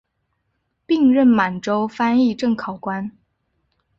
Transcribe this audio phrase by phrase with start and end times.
[0.87, 3.11] 并任满洲翻译正考官。